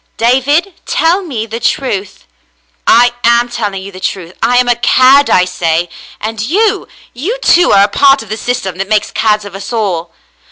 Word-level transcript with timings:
"David, 0.17 0.73
tell 0.87 1.21
me 1.21 1.45
the 1.45 1.59
truth." 1.59 2.25
"I 2.87 3.11
am 3.23 3.49
telling 3.49 3.83
you 3.83 3.91
the 3.91 3.99
truth. 3.99 4.33
I 4.41 4.57
ain 4.57 4.67
a 4.67 4.75
cad, 4.75 5.29
I 5.29 5.45
say. 5.45 5.89
And 6.19 6.41
you— 6.41 6.87
you, 7.23 7.37
too, 7.43 7.71
are 7.71 7.83
a 7.83 7.87
part 7.87 8.23
of 8.23 8.29
the 8.29 8.37
system 8.37 8.79
that 8.79 8.89
makes 8.89 9.11
cads 9.11 9.45
of 9.45 9.53
us 9.53 9.71
all." 9.71 10.11